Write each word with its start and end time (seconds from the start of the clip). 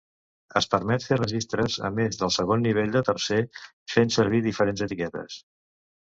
Es 0.59 0.67
permet 0.69 1.03
fer 1.09 1.17
registres 1.17 1.75
a 1.89 1.91
més 1.97 2.17
del 2.21 2.31
segon 2.35 2.63
nivell 2.67 2.95
de 2.95 3.03
tercer 3.09 3.37
fent 3.97 4.13
servir 4.15 4.41
diferents 4.47 4.83
etiquetes. 4.87 5.37